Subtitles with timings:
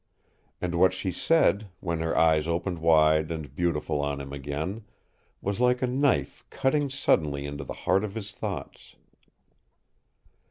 [0.59, 4.83] And what she said, when her eyes opened wide and beautiful on him again,
[5.43, 8.95] was like a knife cutting suddenly into the heart of his thoughts.